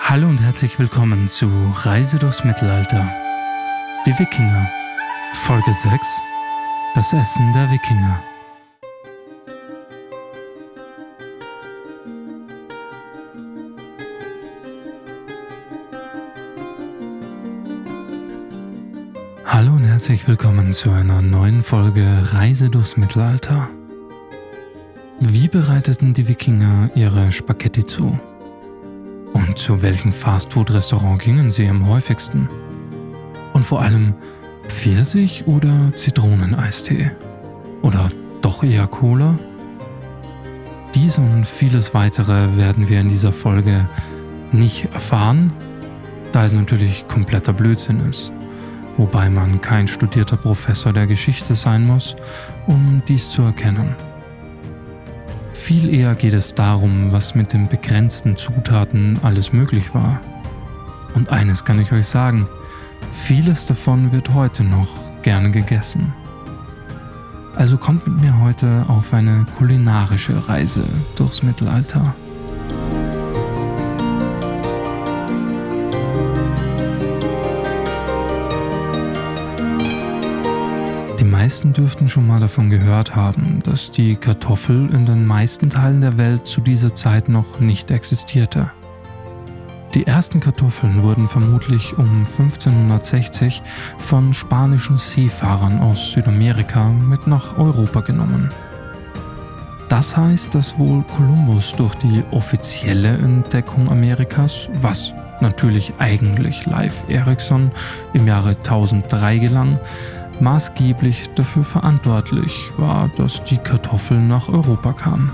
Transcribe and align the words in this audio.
Hallo 0.00 0.28
und 0.28 0.40
herzlich 0.40 0.78
willkommen 0.78 1.28
zu 1.28 1.48
Reise 1.72 2.18
durchs 2.18 2.44
Mittelalter. 2.44 3.10
Die 4.06 4.18
Wikinger. 4.18 4.68
Folge 5.32 5.72
6. 5.72 6.20
Das 6.94 7.12
Essen 7.12 7.52
der 7.52 7.70
Wikinger. 7.70 8.22
Hallo 19.46 19.72
und 19.72 19.84
herzlich 19.84 20.26
willkommen 20.28 20.72
zu 20.72 20.90
einer 20.90 21.22
neuen 21.22 21.62
Folge 21.62 22.04
Reise 22.32 22.68
durchs 22.68 22.96
Mittelalter. 22.96 23.70
Wie 25.20 25.48
bereiteten 25.48 26.12
die 26.12 26.28
Wikinger 26.28 26.90
ihre 26.94 27.32
Spaghetti 27.32 27.86
zu? 27.86 28.18
Und 29.34 29.58
zu 29.58 29.82
welchem 29.82 30.12
Fastfood-Restaurant 30.12 31.20
gingen 31.20 31.50
sie 31.50 31.68
am 31.68 31.86
häufigsten? 31.86 32.48
Und 33.52 33.64
vor 33.64 33.82
allem 33.82 34.14
Pfirsich- 34.68 35.46
oder 35.46 35.92
Zitroneneistee? 35.94 37.10
Oder 37.82 38.10
doch 38.40 38.64
eher 38.64 38.86
Cola? 38.86 39.38
Dies 40.94 41.18
und 41.18 41.44
vieles 41.44 41.92
weitere 41.92 42.56
werden 42.56 42.88
wir 42.88 43.00
in 43.00 43.08
dieser 43.08 43.32
Folge 43.32 43.88
nicht 44.52 44.94
erfahren, 44.94 45.52
da 46.30 46.44
es 46.44 46.52
natürlich 46.52 47.06
kompletter 47.08 47.52
Blödsinn 47.52 48.00
ist, 48.08 48.32
wobei 48.96 49.28
man 49.28 49.60
kein 49.60 49.88
studierter 49.88 50.36
Professor 50.36 50.92
der 50.92 51.08
Geschichte 51.08 51.54
sein 51.54 51.84
muss, 51.84 52.14
um 52.66 53.02
dies 53.08 53.28
zu 53.28 53.42
erkennen. 53.42 53.96
Viel 55.64 55.94
eher 55.94 56.14
geht 56.14 56.34
es 56.34 56.54
darum, 56.54 57.10
was 57.10 57.34
mit 57.34 57.54
den 57.54 57.68
begrenzten 57.68 58.36
Zutaten 58.36 59.18
alles 59.22 59.54
möglich 59.54 59.94
war. 59.94 60.20
Und 61.14 61.30
eines 61.30 61.64
kann 61.64 61.80
ich 61.80 61.90
euch 61.90 62.06
sagen, 62.06 62.46
vieles 63.12 63.64
davon 63.64 64.12
wird 64.12 64.34
heute 64.34 64.62
noch 64.62 64.90
gern 65.22 65.52
gegessen. 65.52 66.12
Also 67.54 67.78
kommt 67.78 68.06
mit 68.06 68.20
mir 68.20 68.38
heute 68.40 68.84
auf 68.88 69.14
eine 69.14 69.46
kulinarische 69.56 70.50
Reise 70.50 70.84
durchs 71.16 71.42
Mittelalter. 71.42 72.14
Meisten 81.44 81.74
dürften 81.74 82.08
schon 82.08 82.26
mal 82.26 82.40
davon 82.40 82.70
gehört 82.70 83.14
haben, 83.14 83.60
dass 83.64 83.90
die 83.90 84.16
Kartoffel 84.16 84.88
in 84.94 85.04
den 85.04 85.26
meisten 85.26 85.68
Teilen 85.68 86.00
der 86.00 86.16
Welt 86.16 86.46
zu 86.46 86.62
dieser 86.62 86.94
Zeit 86.94 87.28
noch 87.28 87.60
nicht 87.60 87.90
existierte. 87.90 88.70
Die 89.92 90.06
ersten 90.06 90.40
Kartoffeln 90.40 91.02
wurden 91.02 91.28
vermutlich 91.28 91.98
um 91.98 92.24
1560 92.24 93.62
von 93.98 94.32
spanischen 94.32 94.96
Seefahrern 94.96 95.80
aus 95.80 96.12
Südamerika 96.12 96.88
mit 96.88 97.26
nach 97.26 97.58
Europa 97.58 98.00
genommen. 98.00 98.48
Das 99.90 100.16
heißt, 100.16 100.54
dass 100.54 100.78
wohl 100.78 101.04
Kolumbus 101.14 101.74
durch 101.76 101.94
die 101.96 102.24
offizielle 102.30 103.18
Entdeckung 103.18 103.90
Amerikas, 103.90 104.70
was 104.80 105.12
natürlich 105.42 105.92
eigentlich 105.98 106.64
Leif 106.64 107.04
Erikson 107.08 107.70
im 108.14 108.26
Jahre 108.26 108.56
1003 108.56 109.36
gelang, 109.36 109.78
maßgeblich 110.40 111.30
dafür 111.34 111.64
verantwortlich 111.64 112.70
war, 112.76 113.08
dass 113.16 113.42
die 113.44 113.58
Kartoffeln 113.58 114.28
nach 114.28 114.48
Europa 114.48 114.92
kamen. 114.92 115.30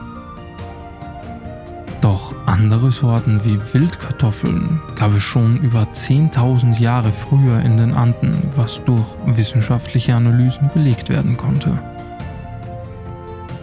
Doch 2.00 2.34
andere 2.46 2.90
Sorten 2.90 3.44
wie 3.44 3.60
Wildkartoffeln 3.74 4.80
gab 4.96 5.14
es 5.14 5.22
schon 5.22 5.58
über 5.58 5.82
10.000 5.82 6.80
Jahre 6.80 7.12
früher 7.12 7.60
in 7.60 7.76
den 7.76 7.92
Anden, 7.92 8.48
was 8.56 8.82
durch 8.84 9.06
wissenschaftliche 9.26 10.14
Analysen 10.14 10.70
belegt 10.72 11.10
werden 11.10 11.36
konnte. 11.36 11.78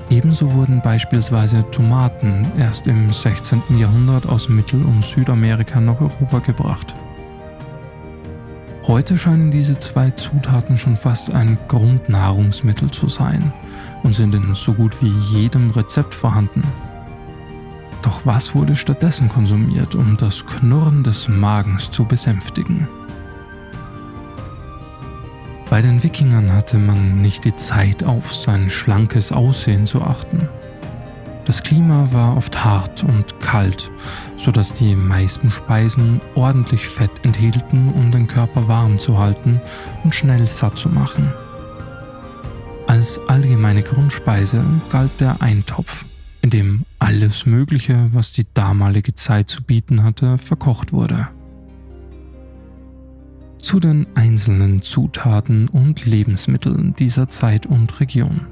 Ebenso 0.10 0.54
wurden 0.54 0.82
beispielsweise 0.82 1.66
Tomaten 1.72 2.50
erst 2.58 2.88
im 2.88 3.12
16. 3.12 3.62
Jahrhundert 3.78 4.26
aus 4.28 4.48
Mittel- 4.48 4.86
und 4.86 5.04
Südamerika 5.04 5.82
nach 5.82 6.00
Europa 6.00 6.40
gebracht. 6.40 6.96
Heute 8.88 9.18
scheinen 9.18 9.52
diese 9.52 9.78
zwei 9.80 10.12
Zutaten 10.12 10.78
schon 10.78 10.96
fast 10.96 11.30
ein 11.30 11.58
Grundnahrungsmittel 11.68 12.90
zu 12.90 13.10
sein 13.10 13.52
und 14.04 14.16
sind 14.16 14.34
in 14.34 14.56
so 14.56 14.74
gut 14.74 15.02
wie 15.02 15.10
jedem 15.10 15.72
Rezept 15.72 16.14
vorhanden. 16.14 16.64
Doch 18.02 18.26
was 18.26 18.56
wurde 18.56 18.78
stattdessen 18.78 19.28
konsumiert, 19.28 19.94
um 19.96 20.16
das 20.16 20.46
Knurren 20.46 21.04
des 21.04 21.28
Magens 21.28 21.92
zu 21.92 22.06
besänftigen? 22.06 22.88
Bei 25.70 25.82
den 25.82 26.02
Wikingern 26.02 26.54
hatte 26.54 26.78
man 26.78 27.22
nicht 27.22 27.44
die 27.44 27.58
Zeit, 27.58 28.06
auf 28.06 28.34
sein 28.34 28.70
schlankes 28.70 29.34
Aussehen 29.34 29.86
zu 29.86 30.02
achten. 30.02 30.48
Das 31.48 31.64
Klima 31.64 32.12
war 32.12 32.36
oft 32.36 32.66
hart 32.66 33.06
und 33.06 33.40
kalt, 33.40 33.90
sodass 34.36 34.74
die 34.74 34.98
meisten 34.98 35.50
Speisen 35.50 36.20
ordentlich 36.36 36.86
Fett 36.86 37.10
enthielten, 37.24 37.94
um 37.94 38.12
den 38.12 38.28
Körper 38.28 38.68
warm 38.68 39.00
zu 39.00 39.18
halten 39.18 39.62
und 40.04 40.14
schnell 40.14 40.46
satt 40.46 40.78
zu 40.78 40.90
machen. 40.90 41.32
Als 42.86 43.18
allgemeine 43.30 43.82
Grundspeise 43.82 44.62
galt 44.90 45.22
der 45.22 45.42
Eintopf, 45.42 46.04
in 46.42 46.50
dem 46.50 46.84
alles 47.00 47.46
Mögliche, 47.46 48.10
was 48.12 48.34
die 48.34 48.46
damalige 48.54 49.16
Zeit 49.16 49.48
zu 49.48 49.64
bieten 49.64 50.04
hatte, 50.04 50.38
verkocht 50.38 50.92
wurde. 50.92 51.30
Zu 53.58 53.80
den 53.80 54.06
einzelnen 54.16 54.82
Zutaten 54.82 55.70
und 55.70 56.06
Lebensmitteln 56.06 56.92
dieser 56.92 57.30
Zeit 57.30 57.68
und 57.68 58.02
Region. 58.02 58.48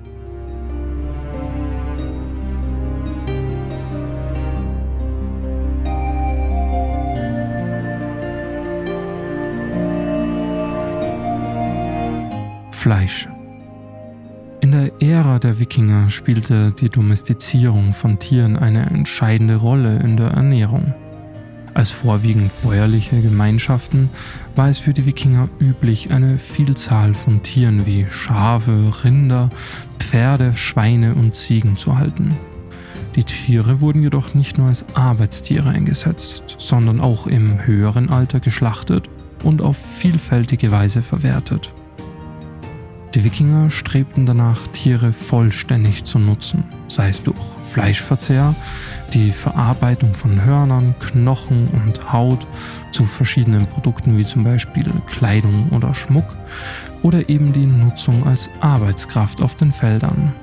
Fleisch. 12.86 13.28
In 14.62 14.70
der 14.72 14.92
Ära 15.02 15.40
der 15.40 15.60
Wikinger 15.60 16.12
spielte 16.12 16.72
die 16.72 16.90
Domestizierung 16.90 17.94
von 17.94 18.20
Tieren 18.20 18.58
eine 18.58 18.86
entscheidende 18.86 19.56
Rolle 19.56 19.98
in 20.04 20.18
der 20.18 20.28
Ernährung. 20.28 20.94
Als 21.74 21.90
vorwiegend 21.90 22.52
bäuerliche 22.62 23.20
Gemeinschaften 23.24 24.12
war 24.56 24.70
es 24.70 24.78
für 24.78 24.94
die 24.94 25.08
Wikinger 25.08 25.50
üblich, 25.60 26.12
eine 26.12 26.38
Vielzahl 26.38 27.16
von 27.16 27.42
Tieren 27.42 27.88
wie 27.88 28.06
Schafe, 28.08 28.94
Rinder, 29.04 29.50
Pferde, 29.98 30.56
Schweine 30.56 31.16
und 31.16 31.34
Ziegen 31.34 31.78
zu 31.78 31.98
halten. 31.98 32.38
Die 33.16 33.24
Tiere 33.24 33.82
wurden 33.82 34.04
jedoch 34.04 34.36
nicht 34.36 34.60
nur 34.60 34.68
als 34.68 34.86
Arbeitstiere 34.96 35.70
eingesetzt, 35.70 36.58
sondern 36.60 37.02
auch 37.02 37.26
im 37.26 37.66
höheren 37.66 38.12
Alter 38.12 38.40
geschlachtet 38.40 39.10
und 39.44 39.64
auf 39.64 39.76
vielfältige 39.76 40.72
Weise 40.72 41.02
verwertet. 41.02 41.74
Die 43.16 43.24
Wikinger 43.24 43.70
strebten 43.70 44.26
danach, 44.26 44.68
Tiere 44.68 45.14
vollständig 45.14 46.04
zu 46.04 46.20
nutzen, 46.20 46.66
sei 46.90 47.08
es 47.08 47.24
durch 47.24 47.38
Fleischverzehr, 47.72 48.54
die 49.14 49.32
Verarbeitung 49.32 50.14
von 50.14 50.44
Hörnern, 50.44 50.96
Knochen 51.00 51.70
und 51.70 52.12
Haut 52.12 52.46
zu 52.92 53.06
verschiedenen 53.06 53.68
Produkten 53.68 54.18
wie 54.18 54.26
zum 54.26 54.44
Beispiel 54.44 54.84
Kleidung 55.08 55.70
oder 55.70 55.96
Schmuck 55.96 56.36
oder 57.04 57.30
eben 57.30 57.54
die 57.54 57.66
Nutzung 57.66 58.28
als 58.28 58.50
Arbeitskraft 58.60 59.42
auf 59.42 59.56
den 59.56 59.72
Feldern. 59.72 60.34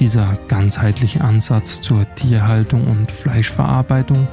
Dieser 0.00 0.38
ganzheitliche 0.48 1.20
Ansatz 1.20 1.82
zur 1.82 2.06
Tierhaltung 2.14 2.86
und 2.86 3.12
Fleischverarbeitung 3.12 4.26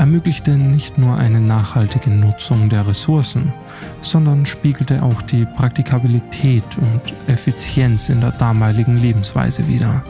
ermöglichte 0.00 0.52
nicht 0.52 0.96
nur 0.96 1.18
eine 1.18 1.40
nachhaltige 1.40 2.08
Nutzung 2.08 2.70
der 2.70 2.86
Ressourcen, 2.86 3.52
sondern 4.00 4.46
spiegelte 4.46 5.02
auch 5.02 5.20
die 5.20 5.44
Praktikabilität 5.44 6.64
und 6.78 7.02
Effizienz 7.26 8.08
in 8.08 8.22
der 8.22 8.32
damaligen 8.32 8.96
Lebensweise 8.96 9.68
wider. 9.68 10.02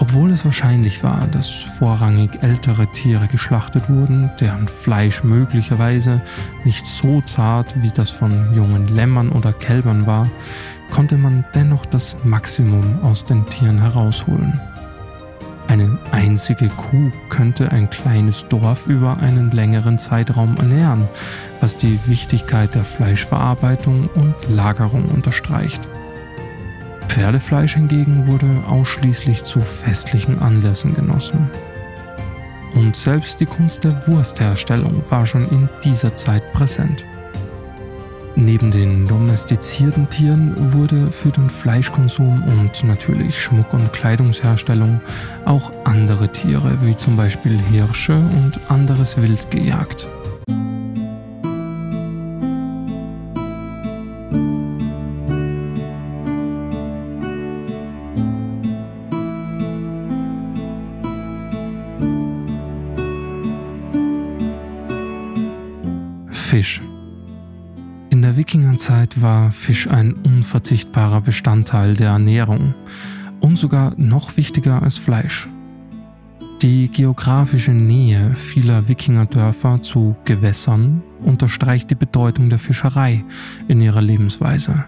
Obwohl 0.00 0.32
es 0.32 0.44
wahrscheinlich 0.44 1.02
war, 1.02 1.26
dass 1.32 1.48
vorrangig 1.48 2.42
ältere 2.42 2.86
Tiere 2.92 3.26
geschlachtet 3.26 3.88
wurden, 3.88 4.30
deren 4.38 4.68
Fleisch 4.68 5.24
möglicherweise 5.24 6.20
nicht 6.64 6.86
so 6.86 7.22
zart 7.22 7.74
wie 7.82 7.90
das 7.90 8.10
von 8.10 8.54
jungen 8.54 8.88
Lämmern 8.88 9.30
oder 9.30 9.54
Kälbern 9.54 10.06
war, 10.06 10.28
konnte 10.90 11.16
man 11.16 11.46
dennoch 11.54 11.86
das 11.86 12.18
Maximum 12.22 13.02
aus 13.02 13.24
den 13.24 13.46
Tieren 13.46 13.80
herausholen. 13.80 14.60
Eine 15.68 15.98
einzige 16.12 16.68
Kuh 16.68 17.10
könnte 17.28 17.72
ein 17.72 17.90
kleines 17.90 18.46
Dorf 18.48 18.86
über 18.86 19.18
einen 19.18 19.50
längeren 19.50 19.98
Zeitraum 19.98 20.56
ernähren, 20.56 21.08
was 21.60 21.76
die 21.76 21.98
Wichtigkeit 22.06 22.74
der 22.74 22.84
Fleischverarbeitung 22.84 24.08
und 24.14 24.34
Lagerung 24.48 25.06
unterstreicht. 25.06 25.88
Pferdefleisch 27.08 27.74
hingegen 27.74 28.26
wurde 28.26 28.46
ausschließlich 28.68 29.42
zu 29.42 29.60
festlichen 29.60 30.40
Anlässen 30.40 30.94
genossen. 30.94 31.50
und 32.74 32.94
selbst 32.94 33.40
die 33.40 33.46
Kunst 33.46 33.84
der 33.84 34.06
Wurstherstellung 34.06 35.02
war 35.08 35.26
schon 35.26 35.48
in 35.48 35.68
dieser 35.82 36.14
Zeit 36.14 36.52
präsent. 36.52 37.04
Neben 38.38 38.70
den 38.70 39.08
domestizierten 39.08 40.10
Tieren 40.10 40.74
wurde 40.74 41.10
für 41.10 41.30
den 41.30 41.48
Fleischkonsum 41.48 42.42
und 42.42 42.84
natürlich 42.84 43.42
Schmuck- 43.42 43.72
und 43.72 43.94
Kleidungsherstellung 43.94 45.00
auch 45.46 45.72
andere 45.84 46.30
Tiere 46.30 46.76
wie 46.82 46.94
zum 46.94 47.16
Beispiel 47.16 47.58
Hirsche 47.70 48.14
und 48.14 48.60
anderes 48.70 49.20
Wild 49.20 49.50
gejagt. 49.50 50.10
Fisch. 66.30 66.82
In 68.16 68.22
der 68.22 68.38
Wikingerzeit 68.38 69.20
war 69.20 69.52
Fisch 69.52 69.88
ein 69.88 70.14
unverzichtbarer 70.14 71.20
Bestandteil 71.20 71.92
der 71.92 72.12
Ernährung 72.12 72.72
und 73.40 73.56
sogar 73.56 73.92
noch 73.98 74.38
wichtiger 74.38 74.82
als 74.82 74.96
Fleisch. 74.96 75.48
Die 76.62 76.88
geografische 76.90 77.72
Nähe 77.72 78.34
vieler 78.34 78.88
Wikingerdörfer 78.88 79.82
zu 79.82 80.16
Gewässern 80.24 81.02
unterstreicht 81.26 81.90
die 81.90 81.94
Bedeutung 81.94 82.48
der 82.48 82.58
Fischerei 82.58 83.22
in 83.68 83.82
ihrer 83.82 84.00
Lebensweise. 84.00 84.86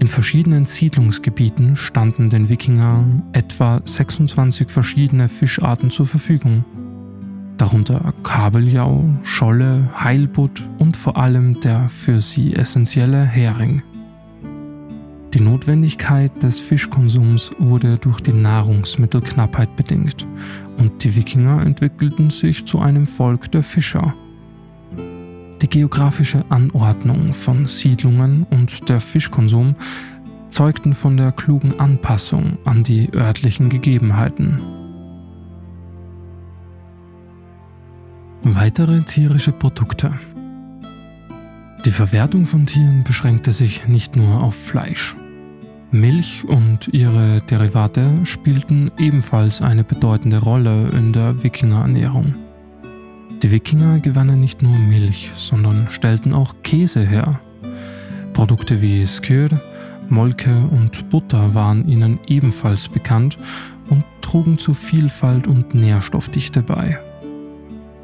In 0.00 0.08
verschiedenen 0.08 0.66
Siedlungsgebieten 0.66 1.76
standen 1.76 2.30
den 2.30 2.48
Wikingern 2.48 3.22
etwa 3.32 3.80
26 3.84 4.70
verschiedene 4.70 5.28
Fischarten 5.28 5.92
zur 5.92 6.08
Verfügung 6.08 6.64
darunter 7.58 8.14
Kabeljau, 8.22 9.04
Scholle, 9.22 9.88
Heilbutt 9.98 10.64
und 10.78 10.96
vor 10.96 11.16
allem 11.16 11.60
der 11.60 11.88
für 11.88 12.20
sie 12.20 12.54
essentielle 12.54 13.22
Hering. 13.22 13.82
Die 15.34 15.40
Notwendigkeit 15.40 16.42
des 16.42 16.58
Fischkonsums 16.58 17.52
wurde 17.58 17.98
durch 17.98 18.20
die 18.20 18.32
Nahrungsmittelknappheit 18.32 19.76
bedingt 19.76 20.26
und 20.78 21.04
die 21.04 21.14
Wikinger 21.16 21.60
entwickelten 21.60 22.30
sich 22.30 22.64
zu 22.64 22.78
einem 22.78 23.06
Volk 23.06 23.50
der 23.52 23.62
Fischer. 23.62 24.14
Die 25.60 25.68
geografische 25.68 26.42
Anordnung 26.48 27.34
von 27.34 27.66
Siedlungen 27.66 28.46
und 28.48 28.88
der 28.88 29.00
Fischkonsum 29.00 29.74
zeugten 30.48 30.94
von 30.94 31.16
der 31.16 31.32
klugen 31.32 31.78
Anpassung 31.78 32.56
an 32.64 32.84
die 32.84 33.12
örtlichen 33.12 33.68
Gegebenheiten. 33.68 34.77
Weitere 38.42 39.02
tierische 39.02 39.50
Produkte. 39.52 40.12
Die 41.84 41.90
Verwertung 41.90 42.46
von 42.46 42.66
Tieren 42.66 43.02
beschränkte 43.02 43.50
sich 43.50 43.88
nicht 43.88 44.14
nur 44.14 44.42
auf 44.42 44.54
Fleisch. 44.54 45.16
Milch 45.90 46.44
und 46.44 46.88
ihre 46.92 47.40
Derivate 47.42 48.24
spielten 48.24 48.92
ebenfalls 48.96 49.60
eine 49.60 49.82
bedeutende 49.82 50.38
Rolle 50.38 50.88
in 50.90 51.12
der 51.12 51.42
Wikingerernährung. 51.42 52.34
Die 53.42 53.50
Wikinger 53.50 53.98
gewannen 53.98 54.40
nicht 54.40 54.62
nur 54.62 54.76
Milch, 54.76 55.30
sondern 55.34 55.90
stellten 55.90 56.32
auch 56.32 56.54
Käse 56.62 57.04
her. 57.04 57.40
Produkte 58.34 58.80
wie 58.80 59.04
Skyr, 59.04 59.48
Molke 60.08 60.54
und 60.70 61.08
Butter 61.10 61.54
waren 61.54 61.88
ihnen 61.88 62.20
ebenfalls 62.28 62.88
bekannt 62.88 63.36
und 63.90 64.04
trugen 64.20 64.58
zu 64.58 64.74
Vielfalt 64.74 65.46
und 65.46 65.74
Nährstoffdichte 65.74 66.62
bei. 66.62 66.98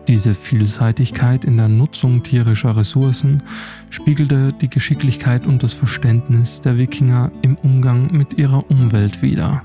Diese 0.06 0.34
Vielseitigkeit 0.34 1.46
in 1.46 1.56
der 1.56 1.68
Nutzung 1.68 2.22
tierischer 2.22 2.76
Ressourcen 2.76 3.42
spiegelte 3.88 4.52
die 4.52 4.68
Geschicklichkeit 4.68 5.46
und 5.46 5.62
das 5.62 5.72
Verständnis 5.72 6.60
der 6.60 6.76
Wikinger 6.76 7.32
im 7.40 7.56
Umgang 7.56 8.10
mit 8.12 8.34
ihrer 8.36 8.70
Umwelt 8.70 9.22
wider. 9.22 9.62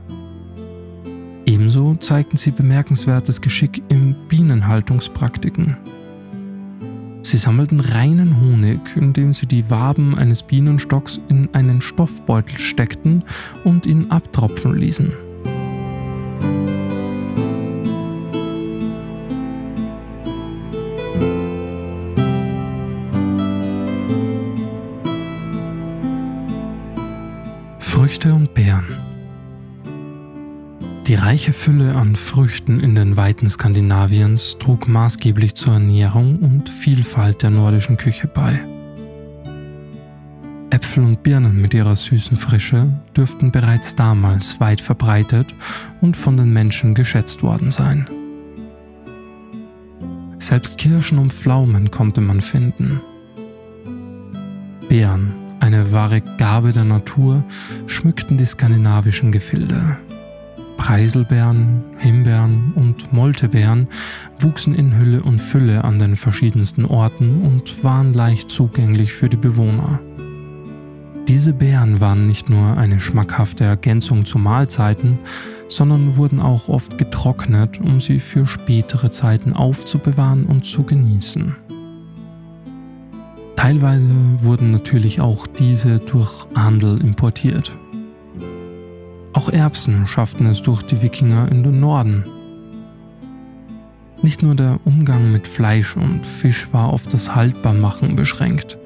Ebenso 1.45 1.95
zeigten 1.95 2.37
sie 2.37 2.51
bemerkenswertes 2.51 3.41
Geschick 3.41 3.81
in 3.89 4.15
Bienenhaltungspraktiken. 4.29 5.75
Sie 7.21 7.37
sammelten 7.37 7.81
reinen 7.81 8.39
Honig, 8.39 8.79
indem 8.95 9.33
sie 9.33 9.45
die 9.45 9.69
Waben 9.69 10.17
eines 10.17 10.43
Bienenstocks 10.43 11.19
in 11.27 11.49
einen 11.53 11.81
Stoffbeutel 11.81 12.57
steckten 12.57 13.23
und 13.65 13.85
ihn 13.85 14.09
abtropfen 14.09 14.77
ließen. 14.77 15.28
Reiche 31.29 31.53
Fülle 31.53 31.93
an 31.93 32.15
Früchten 32.15 32.79
in 32.79 32.95
den 32.95 33.15
Weiten 33.15 33.47
Skandinaviens 33.47 34.57
trug 34.57 34.87
maßgeblich 34.87 35.53
zur 35.53 35.73
Ernährung 35.73 36.39
und 36.39 36.69
Vielfalt 36.69 37.43
der 37.43 37.51
nordischen 37.51 37.97
Küche 37.97 38.27
bei. 38.27 38.59
Äpfel 40.71 41.03
und 41.03 41.21
Birnen 41.21 41.61
mit 41.61 41.75
ihrer 41.75 41.95
süßen 41.95 42.35
Frische 42.35 42.91
dürften 43.15 43.51
bereits 43.51 43.93
damals 43.93 44.59
weit 44.59 44.81
verbreitet 44.81 45.53
und 46.01 46.17
von 46.17 46.35
den 46.35 46.51
Menschen 46.51 46.95
geschätzt 46.95 47.43
worden 47.43 47.69
sein. 47.69 48.07
Selbst 50.39 50.79
Kirschen 50.79 51.19
und 51.19 51.31
Pflaumen 51.31 51.91
konnte 51.91 52.21
man 52.21 52.41
finden. 52.41 53.01
Beeren 54.89 55.35
eine 55.59 55.91
wahre 55.91 56.21
Gabe 56.21 56.71
der 56.71 56.85
Natur, 56.85 57.43
schmückten 57.85 58.37
die 58.37 58.45
skandinavischen 58.45 59.31
Gefilde. 59.31 59.99
Preiselbeeren, 60.89 61.83
Himbeeren 61.99 62.73
und 62.73 63.13
Moltebeeren 63.13 63.89
wuchsen 64.39 64.73
in 64.73 64.97
Hülle 64.97 65.21
und 65.21 65.37
Fülle 65.37 65.83
an 65.83 65.99
den 65.99 66.15
verschiedensten 66.15 66.83
Orten 66.83 67.43
und 67.43 67.83
waren 67.83 68.11
leicht 68.11 68.49
zugänglich 68.49 69.13
für 69.13 69.29
die 69.29 69.37
Bewohner. 69.37 69.99
Diese 71.27 71.53
Beeren 71.53 72.01
waren 72.01 72.25
nicht 72.25 72.49
nur 72.49 72.75
eine 72.75 72.99
schmackhafte 72.99 73.65
Ergänzung 73.65 74.25
zu 74.25 74.39
Mahlzeiten, 74.39 75.19
sondern 75.67 76.17
wurden 76.17 76.39
auch 76.39 76.69
oft 76.69 76.97
getrocknet, 76.97 77.79
um 77.79 78.01
sie 78.01 78.17
für 78.19 78.47
spätere 78.47 79.11
Zeiten 79.11 79.53
aufzubewahren 79.53 80.47
und 80.47 80.65
zu 80.65 80.81
genießen. 80.81 81.55
Teilweise 83.55 84.09
wurden 84.39 84.71
natürlich 84.71 85.21
auch 85.21 85.45
diese 85.45 85.99
durch 85.99 86.47
Handel 86.55 86.99
importiert. 86.99 87.71
Auch 89.33 89.49
Erbsen 89.49 90.07
schafften 90.07 90.47
es 90.47 90.61
durch 90.61 90.83
die 90.83 91.01
Wikinger 91.01 91.51
in 91.51 91.63
den 91.63 91.79
Norden. 91.79 92.23
Nicht 94.21 94.43
nur 94.43 94.55
der 94.55 94.79
Umgang 94.83 95.31
mit 95.31 95.47
Fleisch 95.47 95.95
und 95.95 96.25
Fisch 96.25 96.67
war 96.73 96.89
auf 96.89 97.07
das 97.07 97.35
Haltbarmachen 97.35 98.15
beschränkt, 98.15 98.77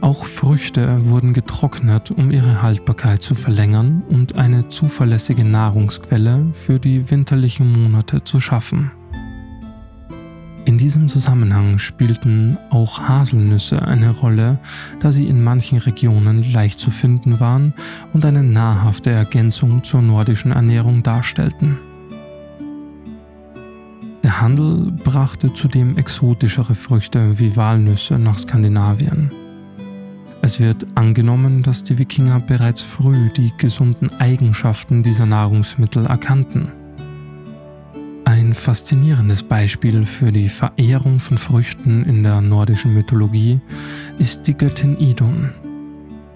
auch 0.00 0.24
Früchte 0.24 1.06
wurden 1.06 1.32
getrocknet, 1.32 2.10
um 2.10 2.30
ihre 2.30 2.62
Haltbarkeit 2.62 3.22
zu 3.22 3.34
verlängern 3.34 4.02
und 4.08 4.36
eine 4.36 4.68
zuverlässige 4.68 5.44
Nahrungsquelle 5.44 6.46
für 6.52 6.78
die 6.78 7.10
winterlichen 7.10 7.72
Monate 7.72 8.22
zu 8.22 8.38
schaffen. 8.38 8.92
In 10.76 10.80
diesem 10.80 11.08
Zusammenhang 11.08 11.78
spielten 11.78 12.58
auch 12.68 13.00
Haselnüsse 13.00 13.80
eine 13.80 14.10
Rolle, 14.10 14.58
da 15.00 15.10
sie 15.10 15.26
in 15.26 15.42
manchen 15.42 15.78
Regionen 15.78 16.52
leicht 16.52 16.78
zu 16.78 16.90
finden 16.90 17.40
waren 17.40 17.72
und 18.12 18.26
eine 18.26 18.42
nahrhafte 18.42 19.10
Ergänzung 19.10 19.84
zur 19.84 20.02
nordischen 20.02 20.52
Ernährung 20.52 21.02
darstellten. 21.02 21.78
Der 24.22 24.42
Handel 24.42 24.92
brachte 25.02 25.54
zudem 25.54 25.96
exotischere 25.96 26.74
Früchte 26.74 27.38
wie 27.38 27.56
Walnüsse 27.56 28.18
nach 28.18 28.36
Skandinavien. 28.36 29.30
Es 30.42 30.60
wird 30.60 30.86
angenommen, 30.94 31.62
dass 31.62 31.84
die 31.84 31.98
Wikinger 31.98 32.38
bereits 32.40 32.82
früh 32.82 33.30
die 33.34 33.50
gesunden 33.56 34.10
Eigenschaften 34.20 35.02
dieser 35.02 35.24
Nahrungsmittel 35.24 36.04
erkannten. 36.04 36.70
Ein 38.46 38.54
faszinierendes 38.54 39.42
Beispiel 39.42 40.04
für 40.04 40.30
die 40.30 40.48
Verehrung 40.48 41.18
von 41.18 41.36
Früchten 41.36 42.04
in 42.04 42.22
der 42.22 42.40
nordischen 42.40 42.94
Mythologie 42.94 43.60
ist 44.18 44.46
die 44.46 44.56
Göttin 44.56 44.96
Idun. 45.00 45.50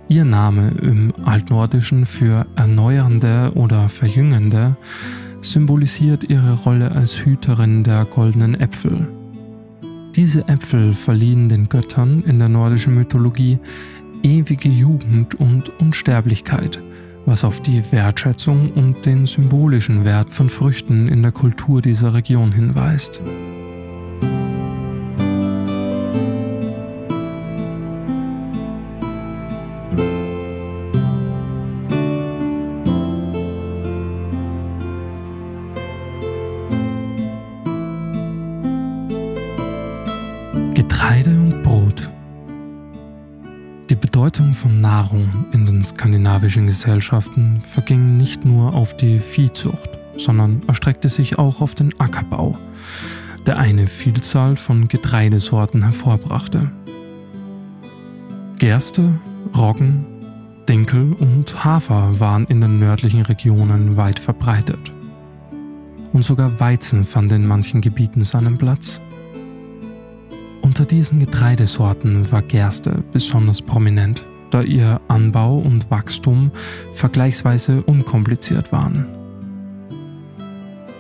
Ihr 0.09 0.25
Name 0.25 0.73
im 0.83 1.13
Altnordischen 1.25 2.07
für 2.07 2.47
erneuernde 2.57 3.53
oder 3.55 3.89
verjüngende 3.89 4.77
symbolisiert 5.41 6.25
ihre 6.25 6.55
Rolle 6.55 6.91
als 6.91 7.25
Hüterin 7.25 7.85
der 7.85 8.07
goldenen 8.07 8.59
Äpfel. 8.59 9.07
Diese 10.17 10.49
Äpfel 10.49 10.95
verliehen 10.95 11.49
den 11.49 11.69
Göttern 11.69 12.25
in 12.27 12.41
der 12.41 12.49
nordischen 12.49 12.97
Mythologie 12.97 13.61
ewige 14.25 14.69
Jugend 14.69 15.37
und 15.37 15.69
Unsterblichkeit 15.79 16.83
was 17.27 17.45
auf 17.45 17.61
die 17.61 17.83
Wertschätzung 17.93 18.71
und 18.73 19.07
den 19.07 19.27
symbolischen 19.27 20.05
Wert 20.05 20.33
von 20.33 20.51
Früchten 20.51 21.09
in 21.09 21.23
der 21.23 21.33
Kultur 21.33 21.83
dieser 21.83 22.15
Region 22.15 22.53
hinweist. 22.53 23.23
Bedeutung 44.21 44.53
von 44.53 44.83
Nahrung 44.83 45.47
in 45.53 45.65
den 45.65 45.83
skandinavischen 45.83 46.67
Gesellschaften 46.67 47.63
verging 47.63 48.19
nicht 48.19 48.45
nur 48.45 48.75
auf 48.75 48.95
die 48.95 49.19
Viehzucht, 49.19 49.89
sondern 50.13 50.61
erstreckte 50.67 51.09
sich 51.09 51.39
auch 51.39 51.63
auf 51.63 51.75
den 51.75 51.99
Ackerbau, 51.99 52.59
der 53.47 53.57
eine 53.57 53.87
Vielzahl 53.87 54.57
von 54.57 54.89
Getreidesorten 54.89 55.83
hervorbrachte. 55.83 56.71
Gerste, 58.59 59.19
Roggen, 59.57 60.05
Dinkel 60.69 61.15
und 61.15 61.65
Hafer 61.65 62.21
waren 62.21 62.45
in 62.49 62.61
den 62.61 62.79
nördlichen 62.79 63.23
Regionen 63.23 63.97
weit 63.97 64.19
verbreitet. 64.19 64.93
Und 66.13 66.27
sogar 66.27 66.61
Weizen 66.61 67.07
fand 67.07 67.33
in 67.33 67.47
manchen 67.47 67.81
Gebieten 67.81 68.23
seinen 68.23 68.59
Platz. 68.59 69.01
Unter 70.71 70.85
diesen 70.85 71.19
Getreidesorten 71.19 72.31
war 72.31 72.43
Gerste 72.43 73.03
besonders 73.11 73.61
prominent, 73.61 74.23
da 74.51 74.63
ihr 74.63 75.01
Anbau 75.09 75.59
und 75.59 75.91
Wachstum 75.91 76.53
vergleichsweise 76.93 77.83
unkompliziert 77.83 78.71
waren. 78.71 79.05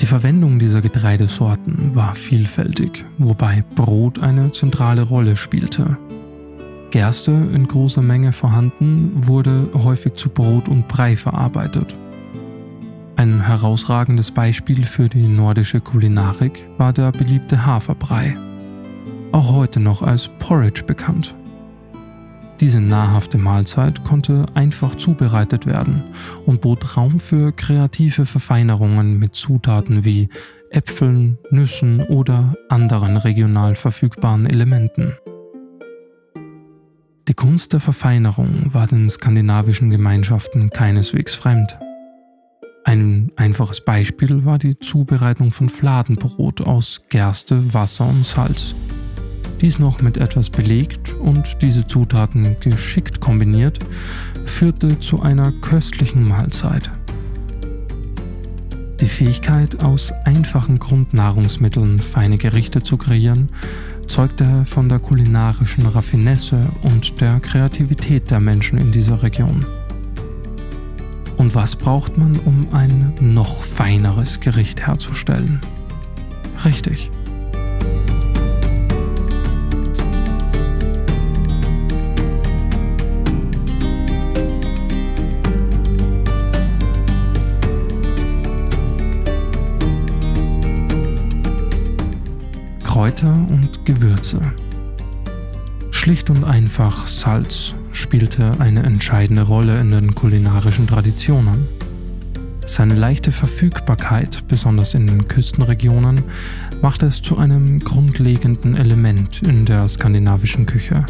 Die 0.01 0.07
Verwendung 0.07 0.59
dieser 0.59 0.81
Getreidesorten 0.81 1.95
war 1.95 2.17
vielfältig, 2.17 3.05
wobei 3.19 3.63
Brot 3.77 4.19
eine 4.19 4.51
zentrale 4.51 5.03
Rolle 5.03 5.37
spielte. 5.37 5.97
Gerste 6.91 7.31
in 7.31 7.69
großer 7.69 8.03
Menge 8.03 8.33
vorhanden 8.33 9.13
wurde 9.15 9.69
häufig 9.73 10.15
zu 10.15 10.31
Brot 10.31 10.69
und 10.69 10.89
Brei 10.89 11.17
verarbeitet. 11.17 11.95
Ein 13.15 13.47
herausragendes 13.47 14.33
Beispiel 14.33 14.83
für 14.83 15.09
die 15.09 15.29
nordische 15.29 15.79
Kulinarik 15.79 16.67
war 16.77 16.93
der 16.93 17.13
beliebte 17.13 17.65
Haferbrei 17.65 18.37
auch 19.33 19.53
heute 19.53 19.81
noch 19.81 20.03
als 20.03 20.29
Porridge 20.29 20.83
bekannt. 20.85 21.35
Diese 22.61 22.81
nahrhafte 22.81 23.39
Mahlzeit 23.39 24.05
konnte 24.05 24.45
einfach 24.55 24.95
zubereitet 24.95 25.65
werden 25.65 26.03
und 26.45 26.61
bot 26.61 26.97
Raum 26.97 27.19
für 27.19 27.53
kreative 27.53 28.27
Verfeinerungen 28.27 29.19
mit 29.19 29.35
Zutaten 29.35 30.05
wie 30.05 30.29
Äpfeln, 30.71 31.39
Nüssen 31.51 32.03
oder 32.03 32.55
anderen 32.69 33.17
regional 33.17 33.75
verfügbaren 33.77 34.45
Elementen. 34.45 35.17
Die 37.29 37.35
Kunst 37.35 37.73
der 37.73 37.81
Verfeinerung 37.81 38.75
war 38.75 38.87
den 38.87 39.09
skandinavischen 39.09 39.89
Gemeinschaften 39.89 40.69
keineswegs 40.69 41.35
fremd. 41.35 41.79
Ein 42.85 43.33
einfaches 43.37 43.85
Beispiel 43.85 44.45
war 44.45 44.59
die 44.59 44.79
Zubereitung 44.79 45.51
von 45.51 45.71
Fladenbrot 45.71 46.61
aus 46.61 47.03
Gerste, 47.09 47.73
Wasser 47.73 48.07
und 48.07 48.27
Salz 48.27 48.75
dies 49.61 49.79
noch 49.79 50.01
mit 50.01 50.17
etwas 50.17 50.51
belegt 50.51 51.13
und 51.13 51.63
diese 51.63 51.87
Zutaten 51.87 52.57
geschickt 52.61 53.21
kombiniert, 53.21 53.79
führte 54.45 54.99
zu 54.99 55.23
einer 55.23 55.53
köstlichen 55.53 56.27
Mahlzeit. 56.27 56.91
Die 59.01 59.07
Fähigkeit, 59.07 59.83
aus 59.83 60.13
einfachen 60.25 60.79
Grundnahrungsmitteln 60.79 62.01
feine 62.01 62.37
Gerichte 62.37 62.83
zu 62.83 62.97
kreieren, 62.97 63.49
zeugte 64.07 64.65
von 64.67 64.89
der 64.89 64.99
kulinarischen 64.99 65.87
Raffinesse 65.87 66.67
und 66.83 67.21
der 67.21 67.41
Kreativität 67.41 68.31
der 68.31 68.41
Menschen 68.41 68.79
in 68.79 68.93
dieser 68.93 69.23
Region. 69.23 69.65
Und 71.39 71.55
was 71.55 71.77
braucht 71.77 72.19
man, 72.19 72.37
um 72.37 72.67
ein 72.73 73.15
noch 73.21 73.65
feineres 73.65 74.41
Gericht 74.41 74.87
herzustellen? 74.87 75.61
Richtig, 76.65 77.11
Kräuter 93.01 93.33
und 93.33 93.87
Gewürze. 93.87 94.43
Schlicht 95.91 96.29
und 96.29 96.45
einfach 96.45 97.07
Salz 97.07 97.73
spielte 97.93 98.61
eine 98.61 98.83
entscheidende 98.83 99.41
Rolle 99.41 99.81
in 99.81 99.89
den 99.89 100.15
kulinarischen 100.15 100.87
Traditionen. 100.87 101.67
Seine 102.67 102.93
leichte 102.95 103.33
Verfügbarkeit, 103.33 104.47
besonders 104.49 104.93
in 104.93 105.07
den 105.07 105.29
Küstenregionen, 105.29 106.23
machte 106.83 107.07
es 107.07 107.23
zu 107.23 107.39
einem 107.39 107.81
grundlegenden 107.81 108.77
Element 108.77 109.41
in 109.45 109.65
der 109.65 109.89
skandinavischen 109.89 110.67
Küche. 110.67 111.07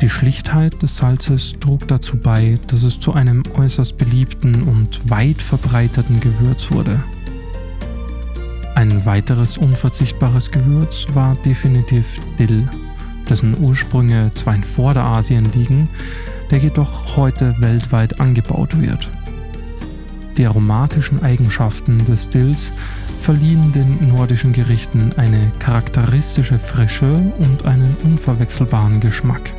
Die 0.00 0.08
Schlichtheit 0.08 0.80
des 0.80 0.96
Salzes 0.96 1.56
trug 1.58 1.88
dazu 1.88 2.18
bei, 2.18 2.60
dass 2.68 2.84
es 2.84 3.00
zu 3.00 3.14
einem 3.14 3.42
äußerst 3.56 3.98
beliebten 3.98 4.62
und 4.62 5.10
weit 5.10 5.42
verbreiteten 5.42 6.20
Gewürz 6.20 6.70
wurde. 6.70 7.02
Ein 8.76 9.06
weiteres 9.06 9.56
unverzichtbares 9.56 10.50
Gewürz 10.50 11.06
war 11.14 11.34
definitiv 11.36 12.20
Dill, 12.38 12.68
dessen 13.26 13.56
Ursprünge 13.58 14.30
zwar 14.34 14.54
in 14.54 14.64
Vorderasien 14.64 15.50
liegen, 15.52 15.88
der 16.50 16.58
jedoch 16.58 17.16
heute 17.16 17.54
weltweit 17.58 18.20
angebaut 18.20 18.78
wird. 18.78 19.10
Die 20.36 20.44
aromatischen 20.44 21.22
Eigenschaften 21.22 22.04
des 22.04 22.28
Dills 22.28 22.74
verliehen 23.18 23.72
den 23.72 24.08
nordischen 24.08 24.52
Gerichten 24.52 25.10
eine 25.16 25.48
charakteristische 25.58 26.58
Frische 26.58 27.32
und 27.38 27.64
einen 27.64 27.96
unverwechselbaren 28.04 29.00
Geschmack. 29.00 29.52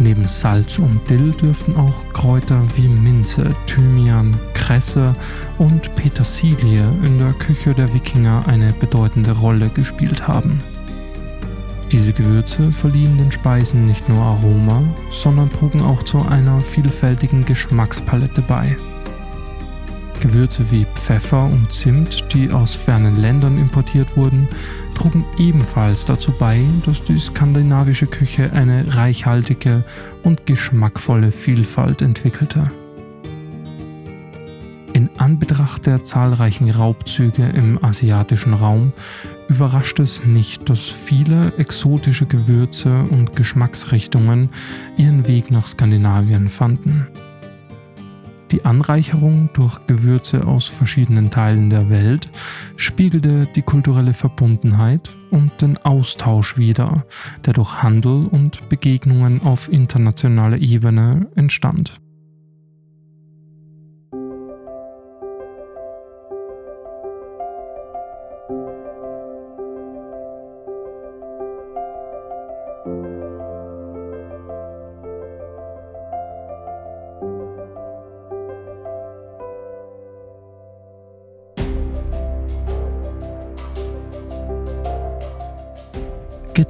Neben 0.00 0.26
Salz 0.26 0.80
und 0.80 1.08
Dill 1.08 1.30
dürften 1.30 1.76
auch 1.76 2.12
Kräuter 2.12 2.60
wie 2.74 2.88
Minze, 2.88 3.54
Thymian, 3.66 4.34
Kresse 4.66 5.12
und 5.58 5.94
Petersilie 5.94 6.90
in 7.04 7.20
der 7.20 7.32
Küche 7.34 7.72
der 7.72 7.94
Wikinger 7.94 8.42
eine 8.48 8.72
bedeutende 8.72 9.30
Rolle 9.30 9.68
gespielt 9.68 10.26
haben. 10.26 10.60
Diese 11.92 12.12
Gewürze 12.12 12.72
verliehen 12.72 13.16
den 13.16 13.30
Speisen 13.30 13.86
nicht 13.86 14.08
nur 14.08 14.18
Aroma, 14.18 14.82
sondern 15.12 15.52
trugen 15.52 15.82
auch 15.82 16.02
zu 16.02 16.20
einer 16.26 16.60
vielfältigen 16.62 17.44
Geschmackspalette 17.44 18.42
bei. 18.42 18.76
Gewürze 20.18 20.68
wie 20.72 20.84
Pfeffer 20.96 21.44
und 21.44 21.70
Zimt, 21.70 22.34
die 22.34 22.50
aus 22.50 22.74
fernen 22.74 23.14
Ländern 23.14 23.58
importiert 23.58 24.16
wurden, 24.16 24.48
trugen 24.96 25.24
ebenfalls 25.38 26.06
dazu 26.06 26.32
bei, 26.32 26.60
dass 26.84 27.04
die 27.04 27.20
skandinavische 27.20 28.08
Küche 28.08 28.50
eine 28.52 28.96
reichhaltige 28.96 29.84
und 30.24 30.44
geschmackvolle 30.44 31.30
Vielfalt 31.30 32.02
entwickelte. 32.02 32.72
In 35.06 35.20
Anbetracht 35.20 35.86
der 35.86 36.02
zahlreichen 36.02 36.68
Raubzüge 36.68 37.44
im 37.44 37.82
asiatischen 37.84 38.54
Raum 38.54 38.92
überrascht 39.48 40.00
es 40.00 40.24
nicht, 40.24 40.68
dass 40.68 40.80
viele 40.80 41.52
exotische 41.58 42.26
Gewürze 42.26 43.04
und 43.04 43.36
Geschmacksrichtungen 43.36 44.48
ihren 44.96 45.28
Weg 45.28 45.52
nach 45.52 45.68
Skandinavien 45.68 46.48
fanden. 46.48 47.06
Die 48.50 48.64
Anreicherung 48.64 49.48
durch 49.52 49.86
Gewürze 49.86 50.44
aus 50.44 50.66
verschiedenen 50.66 51.30
Teilen 51.30 51.70
der 51.70 51.88
Welt 51.88 52.28
spiegelte 52.74 53.46
die 53.54 53.62
kulturelle 53.62 54.12
Verbundenheit 54.12 55.10
und 55.30 55.62
den 55.62 55.78
Austausch 55.78 56.56
wider, 56.56 57.04
der 57.44 57.52
durch 57.52 57.80
Handel 57.80 58.26
und 58.26 58.68
Begegnungen 58.68 59.40
auf 59.42 59.70
internationaler 59.70 60.58
Ebene 60.58 61.28
entstand. 61.36 62.00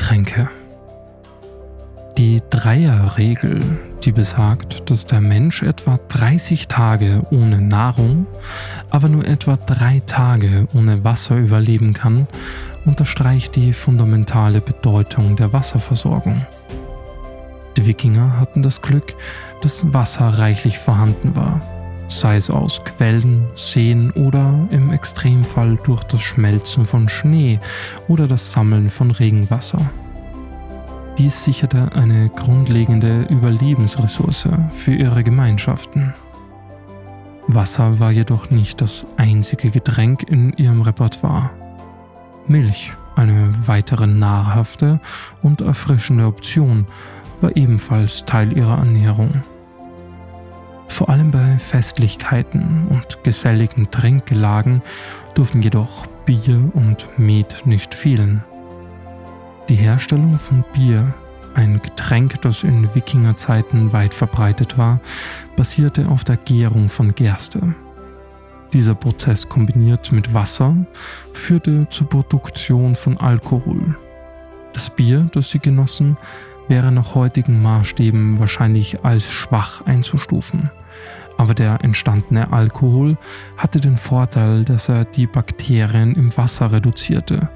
Getränke. 0.06 0.48
Die 2.16 2.40
Dreierregel, 2.48 3.60
die 4.04 4.12
besagt, 4.12 4.88
dass 4.88 5.04
der 5.04 5.20
Mensch 5.20 5.64
etwa 5.64 5.98
30 5.98 6.68
Tage 6.68 7.26
ohne 7.32 7.60
Nahrung, 7.60 8.28
aber 8.88 9.08
nur 9.08 9.26
etwa 9.26 9.56
drei 9.56 10.00
Tage 10.06 10.68
ohne 10.74 11.02
Wasser 11.02 11.38
überleben 11.38 11.92
kann, 11.92 12.28
unterstreicht 12.84 13.56
die 13.56 13.72
fundamentale 13.72 14.60
Bedeutung 14.60 15.34
der 15.34 15.52
Wasserversorgung. 15.52 16.46
Die 17.76 17.86
Wikinger 17.86 18.38
hatten 18.38 18.62
das 18.62 18.82
Glück, 18.82 19.16
dass 19.60 19.92
Wasser 19.92 20.28
reichlich 20.38 20.78
vorhanden 20.78 21.34
war, 21.34 21.60
sei 22.08 22.36
es 22.36 22.50
aus 22.50 22.84
Quellen, 22.84 23.46
Seen 23.54 24.10
oder 24.12 24.68
im 24.70 24.92
Extremfall 24.92 25.76
durch 25.84 26.04
das 26.04 26.22
Schmelzen 26.22 26.84
von 26.84 27.08
Schnee 27.08 27.60
oder 28.08 28.26
das 28.26 28.52
Sammeln 28.52 28.88
von 28.88 29.10
Regenwasser. 29.10 29.90
Dies 31.18 31.44
sicherte 31.44 31.90
eine 31.94 32.28
grundlegende 32.28 33.22
Überlebensressource 33.30 34.48
für 34.72 34.94
ihre 34.94 35.24
Gemeinschaften. 35.24 36.14
Wasser 37.48 38.00
war 38.00 38.10
jedoch 38.10 38.50
nicht 38.50 38.80
das 38.80 39.06
einzige 39.16 39.70
Getränk 39.70 40.24
in 40.24 40.52
ihrem 40.54 40.82
Repertoire. 40.82 41.50
Milch, 42.46 42.92
eine 43.14 43.50
weitere 43.66 44.06
nahrhafte 44.06 45.00
und 45.42 45.62
erfrischende 45.62 46.26
Option, 46.26 46.86
war 47.40 47.56
ebenfalls 47.56 48.24
Teil 48.24 48.56
ihrer 48.56 48.78
Ernährung. 48.78 49.42
Vor 50.88 51.08
allem 51.08 51.30
bei 51.30 51.58
Festlichkeiten 51.58 52.86
und 52.88 53.22
geselligen 53.24 53.90
Trinkgelagen 53.90 54.82
durften 55.34 55.62
jedoch 55.62 56.06
Bier 56.24 56.70
und 56.74 57.08
Met 57.18 57.66
nicht 57.66 57.94
fehlen. 57.94 58.42
Die 59.68 59.74
Herstellung 59.74 60.38
von 60.38 60.64
Bier, 60.72 61.12
ein 61.54 61.80
Getränk, 61.82 62.40
das 62.42 62.62
in 62.62 62.94
Wikingerzeiten 62.94 63.92
weit 63.92 64.14
verbreitet 64.14 64.78
war, 64.78 65.00
basierte 65.56 66.08
auf 66.08 66.22
der 66.24 66.36
Gärung 66.36 66.88
von 66.88 67.14
Gerste. 67.14 67.74
Dieser 68.72 68.94
Prozess 68.94 69.48
kombiniert 69.48 70.12
mit 70.12 70.34
Wasser 70.34 70.76
führte 71.32 71.88
zur 71.88 72.08
Produktion 72.08 72.94
von 72.94 73.16
Alkohol. 73.18 73.96
Das 74.72 74.90
Bier, 74.90 75.28
das 75.32 75.50
sie 75.50 75.58
genossen, 75.58 76.16
wäre 76.68 76.92
nach 76.92 77.14
heutigen 77.14 77.62
Maßstäben 77.62 78.38
wahrscheinlich 78.38 79.04
als 79.04 79.30
schwach 79.30 79.86
einzustufen. 79.86 80.70
Aber 81.38 81.54
der 81.54 81.84
entstandene 81.84 82.52
Alkohol 82.52 83.18
hatte 83.56 83.80
den 83.80 83.98
Vorteil, 83.98 84.64
dass 84.64 84.88
er 84.88 85.04
die 85.04 85.26
Bakterien 85.26 86.14
im 86.14 86.34
Wasser 86.36 86.72
reduzierte 86.72 87.50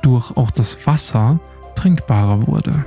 wodurch 0.00 0.36
auch 0.36 0.50
das 0.50 0.86
Wasser 0.86 1.38
trinkbarer 1.74 2.46
wurde. 2.46 2.84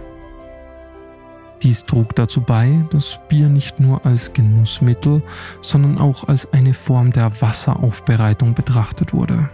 Dies 1.61 1.85
trug 1.85 2.15
dazu 2.15 2.41
bei, 2.41 2.83
dass 2.91 3.19
Bier 3.29 3.47
nicht 3.47 3.79
nur 3.79 4.05
als 4.05 4.33
Genussmittel, 4.33 5.21
sondern 5.61 5.97
auch 5.97 6.27
als 6.27 6.51
eine 6.51 6.73
Form 6.73 7.11
der 7.11 7.41
Wasseraufbereitung 7.41 8.53
betrachtet 8.53 9.13
wurde. 9.13 9.49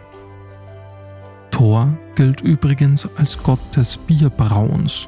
Thor 1.51 1.89
gilt 2.15 2.41
übrigens 2.41 3.07
als 3.15 3.43
Gott 3.43 3.59
des 3.75 3.97
Bierbrauens. 3.97 5.07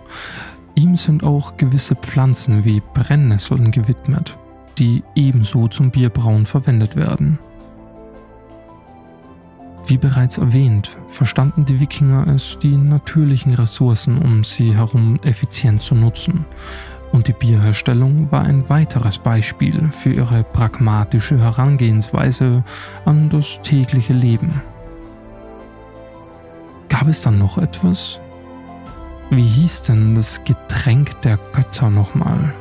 Ihm 0.75 0.95
sind 0.95 1.23
auch 1.23 1.57
gewisse 1.57 1.95
Pflanzen 1.95 2.63
wie 2.63 2.81
Brennnesseln 2.93 3.71
gewidmet, 3.71 4.37
die 4.77 5.03
ebenso 5.15 5.67
zum 5.67 5.91
Bierbrauen 5.91 6.45
verwendet 6.45 6.95
werden. 6.95 7.39
Wie 9.85 9.97
bereits 9.97 10.37
erwähnt, 10.37 10.97
verstanden 11.09 11.65
die 11.65 11.79
Wikinger 11.79 12.27
es, 12.27 12.57
die 12.59 12.77
natürlichen 12.77 13.53
Ressourcen 13.53 14.19
um 14.19 14.43
sie 14.43 14.75
herum 14.75 15.19
effizient 15.23 15.81
zu 15.81 15.95
nutzen. 15.95 16.45
Und 17.11 17.27
die 17.27 17.33
Bierherstellung 17.33 18.31
war 18.31 18.43
ein 18.43 18.69
weiteres 18.69 19.17
Beispiel 19.17 19.89
für 19.91 20.13
ihre 20.13 20.43
pragmatische 20.43 21.37
Herangehensweise 21.37 22.63
an 23.03 23.29
das 23.29 23.59
tägliche 23.61 24.13
Leben. 24.13 24.61
Gab 26.87 27.07
es 27.07 27.21
dann 27.21 27.37
noch 27.37 27.57
etwas? 27.57 28.21
Wie 29.33 29.43
hieß 29.43 29.83
denn 29.83 30.13
das 30.13 30.43
Getränk 30.43 31.21
der 31.21 31.39
Götter 31.53 31.89
nochmal? 31.89 32.53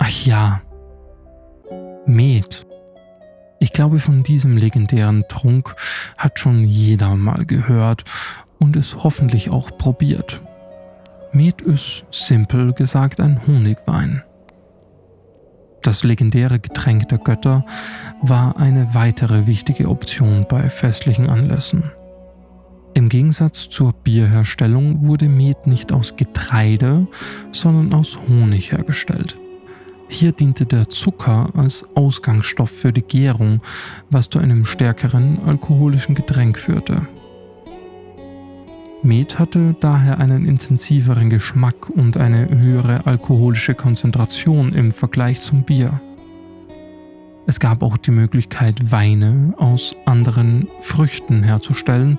Ach 0.00 0.26
ja, 0.26 0.60
Met. 2.06 2.66
Ich 3.60 3.72
glaube, 3.72 4.00
von 4.00 4.24
diesem 4.24 4.56
legendären 4.56 5.24
Trunk 5.28 5.76
hat 6.18 6.40
schon 6.40 6.64
jeder 6.64 7.14
mal 7.14 7.46
gehört 7.46 8.02
und 8.58 8.74
es 8.74 9.04
hoffentlich 9.04 9.52
auch 9.52 9.70
probiert. 9.78 10.40
Met 11.30 11.60
ist 11.60 12.04
simpel 12.10 12.72
gesagt 12.72 13.20
ein 13.20 13.46
Honigwein. 13.46 14.24
Das 15.82 16.02
legendäre 16.02 16.58
Getränk 16.58 17.08
der 17.10 17.18
Götter 17.18 17.64
war 18.20 18.56
eine 18.56 18.92
weitere 18.96 19.46
wichtige 19.46 19.88
Option 19.88 20.46
bei 20.48 20.68
festlichen 20.68 21.30
Anlässen. 21.30 21.92
Im 22.94 23.08
Gegensatz 23.08 23.68
zur 23.68 23.92
Bierherstellung 23.92 25.06
wurde 25.06 25.28
Met 25.28 25.66
nicht 25.66 25.92
aus 25.92 26.16
Getreide, 26.16 27.06
sondern 27.52 27.92
aus 27.92 28.18
Honig 28.28 28.72
hergestellt. 28.72 29.38
Hier 30.08 30.32
diente 30.32 30.66
der 30.66 30.88
Zucker 30.88 31.50
als 31.54 31.86
Ausgangsstoff 31.94 32.70
für 32.70 32.92
die 32.92 33.02
Gärung, 33.02 33.62
was 34.10 34.28
zu 34.28 34.40
einem 34.40 34.66
stärkeren 34.66 35.38
alkoholischen 35.46 36.16
Getränk 36.16 36.58
führte. 36.58 37.06
Met 39.02 39.38
hatte 39.38 39.76
daher 39.80 40.18
einen 40.18 40.44
intensiveren 40.44 41.30
Geschmack 41.30 41.88
und 41.88 42.16
eine 42.16 42.50
höhere 42.50 43.06
alkoholische 43.06 43.74
Konzentration 43.74 44.74
im 44.74 44.90
Vergleich 44.90 45.40
zum 45.40 45.62
Bier. 45.62 46.00
Es 47.50 47.58
gab 47.58 47.82
auch 47.82 47.96
die 47.96 48.12
Möglichkeit, 48.12 48.92
Weine 48.92 49.54
aus 49.56 49.96
anderen 50.04 50.68
Früchten 50.82 51.42
herzustellen, 51.42 52.16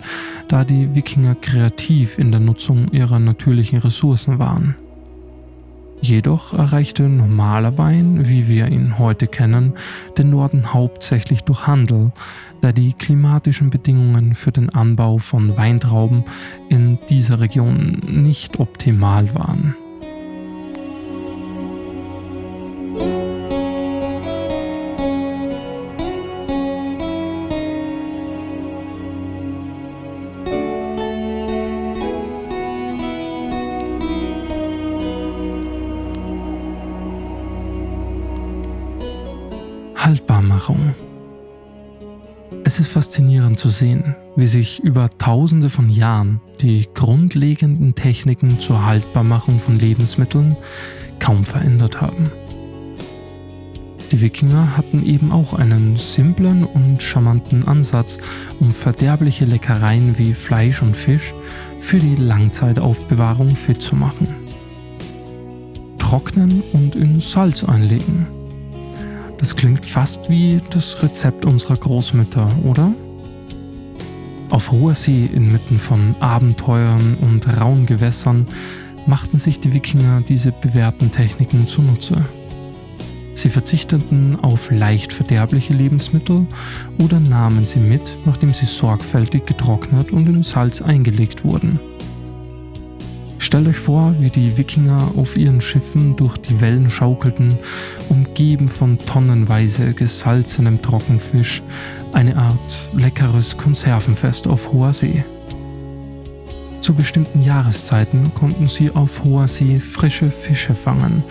da 0.50 0.66
die 0.66 0.94
Wikinger 0.94 1.36
kreativ 1.36 2.20
in 2.20 2.32
der 2.32 2.42
Nutzung 2.42 2.90
ihrer 2.92 3.18
natürlichen 3.18 3.80
Ressourcen 3.80 4.40
waren. 4.40 4.76
Jedoch 6.02 6.54
erreichte 6.54 7.04
normaler 7.04 7.78
Wein, 7.78 8.28
wie 8.28 8.50
wir 8.50 8.68
ihn 8.68 9.00
heute 9.00 9.26
kennen, 9.26 9.72
den 10.18 10.32
Norden 10.32 10.74
hauptsächlich 10.74 11.46
durch 11.46 11.66
Handel, 11.66 12.12
da 12.60 12.74
die 12.74 12.92
klimatischen 12.92 13.70
Bedingungen 13.70 14.36
für 14.36 14.52
den 14.52 14.70
Anbau 14.70 15.18
von 15.18 15.56
Weintrauben 15.56 16.26
in 16.68 16.98
dieser 17.10 17.40
Region 17.40 18.02
nicht 18.06 18.60
optimal 18.60 19.34
waren. 19.34 19.76
Faszinierend 42.92 43.58
zu 43.58 43.70
sehen, 43.70 44.16
wie 44.36 44.48
sich 44.48 44.80
über 44.80 45.10
tausende 45.18 45.70
von 45.70 45.90
Jahren 45.90 46.42
die 46.60 46.88
grundlegenden 46.94 47.96
Techniken 47.96 48.60
zur 48.60 48.86
Haltbarmachung 48.86 49.60
von 49.60 49.80
Lebensmitteln 49.80 50.56
kaum 51.20 51.46
verändert 51.46 52.02
haben. 52.02 52.32
Die 54.12 54.22
Wikinger 54.22 54.76
hatten 54.76 55.06
eben 55.06 55.32
auch 55.32 55.54
einen 55.54 55.96
simplen 55.98 56.66
und 56.66 57.02
charmanten 57.02 57.66
Ansatz, 57.66 58.20
um 58.60 58.72
verderbliche 58.72 59.46
Leckereien 59.46 60.18
wie 60.18 60.34
Fleisch 60.34 60.82
und 60.82 60.98
Fisch 60.98 61.34
für 61.80 62.00
die 62.00 62.16
Langzeitaufbewahrung 62.16 63.56
fit 63.56 63.82
zu 63.82 63.96
machen. 63.96 64.28
Trocknen 65.98 66.62
und 66.74 66.96
in 66.96 67.22
Salz 67.22 67.64
einlegen 67.64 68.28
das 69.42 69.56
klingt 69.56 69.86
fast 69.88 70.30
wie 70.30 70.62
das 70.70 71.02
Rezept 71.02 71.46
unserer 71.46 71.76
Großmütter, 71.76 72.48
oder? 72.64 72.94
Auf 74.52 74.72
hoher 74.72 74.94
See 74.94 75.26
inmitten 75.26 75.80
von 75.80 76.16
Abenteuern 76.20 77.18
und 77.22 77.60
rauen 77.60 77.88
Gewässern 77.88 78.46
machten 79.08 79.40
sich 79.40 79.60
die 79.60 79.74
Wikinger 79.74 80.22
diese 80.22 80.52
bewährten 80.52 81.10
Techniken 81.10 81.66
zunutze. 81.66 82.24
Sie 83.34 83.50
verzichteten 83.50 84.40
auf 84.42 84.70
leicht 84.70 85.12
verderbliche 85.12 85.74
Lebensmittel 85.74 86.46
oder 87.00 87.20
nahmen 87.20 87.66
sie 87.66 87.80
mit, 87.80 88.04
nachdem 88.26 88.54
sie 88.54 88.68
sorgfältig 88.68 89.48
getrocknet 89.48 90.12
und 90.12 90.28
in 90.28 90.44
Salz 90.44 90.84
eingelegt 90.84 91.44
wurden. 91.44 91.80
Stellt 93.42 93.68
euch 93.68 93.80
vor, 93.80 94.14
wie 94.20 94.30
die 94.30 94.60
Wikinger 94.60 95.14
auf 95.18 95.36
ihren 95.36 95.62
Schiffen 95.62 96.16
durch 96.16 96.38
die 96.38 96.62
Wellen 96.62 96.92
schaukelten, 96.92 97.58
umgeben 98.08 98.70
von 98.70 99.00
tonnenweise 99.00 99.96
gesalzenem 99.96 100.80
Trockenfisch, 100.80 101.64
eine 102.14 102.38
Art 102.38 102.88
leckeres 102.94 103.58
Konservenfest 103.58 104.48
auf 104.48 104.72
hoher 104.72 104.94
See. 104.94 105.26
Zu 106.82 106.94
bestimmten 106.94 107.42
Jahreszeiten 107.42 108.32
konnten 108.36 108.68
sie 108.68 108.92
auf 108.92 109.24
hoher 109.24 109.48
See 109.48 109.80
frische 109.80 110.30
Fische 110.30 110.76
fangen 110.76 111.24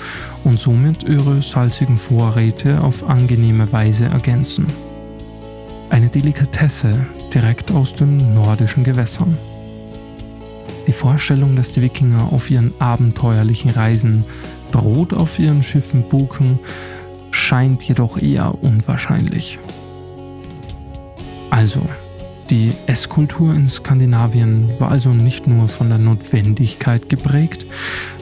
und 0.43 0.59
somit 0.59 1.05
ihre 1.05 1.41
salzigen 1.41 1.97
Vorräte 1.97 2.83
auf 2.83 3.09
angenehme 3.09 3.71
Weise 3.73 4.07
ergänzen. 4.07 4.67
Eine 5.91 6.09
Delikatesse 6.09 7.07
direkt 7.33 7.71
aus 7.71 7.95
den 7.95 8.35
nordischen 8.35 8.83
Gewässern. 8.83 9.39
Die 10.87 10.93
Vorstellung, 10.93 11.57
dass 11.57 11.71
die 11.71 11.83
Wikinger 11.83 12.33
auf 12.33 12.51
ihren 12.51 12.73
abenteuerlichen 12.79 13.71
Reisen 13.71 14.25
Brot 14.71 15.13
auf 15.13 15.39
ihren 15.39 15.63
Schiffen 15.63 16.09
buchen, 16.09 16.59
scheint 17.31 17.83
jedoch 17.83 18.17
eher 18.17 18.63
unwahrscheinlich. 18.63 19.59
Also, 21.51 21.81
die 22.51 22.73
Esskultur 22.87 23.55
in 23.55 23.69
Skandinavien 23.69 24.69
war 24.81 24.91
also 24.91 25.11
nicht 25.11 25.47
nur 25.47 25.69
von 25.69 25.89
der 25.89 25.99
Notwendigkeit 25.99 27.09
geprägt, 27.09 27.65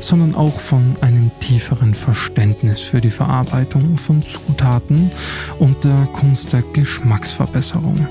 sondern 0.01 0.35
auch 0.35 0.61
von 0.61 0.97
einem 1.01 1.31
tieferen 1.41 1.95
Verständnis 1.95 2.81
für 2.81 3.01
die 3.01 3.11
Verarbeitung 3.11 3.97
von 3.97 4.23
Zutaten 4.23 5.11
und 5.59 5.85
der 5.85 6.09
Kunst 6.13 6.53
der 6.53 6.63
Geschmacksverbesserung. 6.75 8.07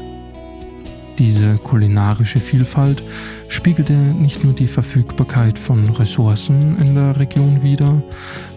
Diese 1.18 1.58
kulinarische 1.58 2.40
Vielfalt 2.40 3.02
spiegelte 3.48 3.94
nicht 3.94 4.44
nur 4.44 4.54
die 4.54 4.68
Verfügbarkeit 4.68 5.58
von 5.58 5.90
Ressourcen 5.90 6.78
in 6.80 6.94
der 6.94 7.20
Region 7.20 7.64
wider, 7.64 8.04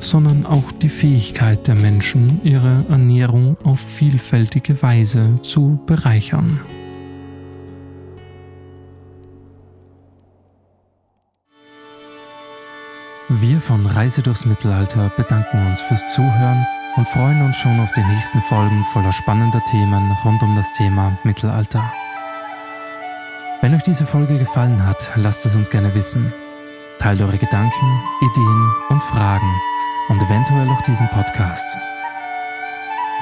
sondern 0.00 0.44
auch 0.44 0.70
die 0.72 0.90
Fähigkeit 0.90 1.66
der 1.66 1.74
Menschen, 1.74 2.40
ihre 2.44 2.84
Ernährung 2.90 3.56
auf 3.64 3.80
vielfältige 3.80 4.82
Weise 4.82 5.38
zu 5.42 5.80
bereichern. 5.86 6.60
Wir 13.30 13.60
von 13.60 13.86
Reise 13.86 14.22
durchs 14.22 14.44
Mittelalter 14.44 15.10
bedanken 15.16 15.64
uns 15.66 15.80
fürs 15.80 16.04
Zuhören 16.12 16.66
und 16.96 17.08
freuen 17.08 17.42
uns 17.42 17.56
schon 17.56 17.78
auf 17.80 17.92
die 17.92 18.02
nächsten 18.02 18.42
Folgen 18.42 18.84
voller 18.92 19.12
spannender 19.12 19.62
Themen 19.70 20.10
rund 20.24 20.42
um 20.42 20.56
das 20.56 20.70
Thema 20.72 21.16
Mittelalter. 21.22 21.92
Wenn 23.62 23.74
euch 23.74 23.82
diese 23.82 24.06
Folge 24.06 24.38
gefallen 24.38 24.86
hat, 24.86 25.12
lasst 25.16 25.44
es 25.44 25.54
uns 25.54 25.68
gerne 25.68 25.94
wissen. 25.94 26.32
Teilt 26.98 27.20
eure 27.20 27.36
Gedanken, 27.36 28.00
Ideen 28.22 28.72
und 28.88 29.02
Fragen 29.02 29.54
und 30.08 30.22
eventuell 30.22 30.66
auch 30.70 30.80
diesen 30.80 31.06
Podcast. 31.10 31.76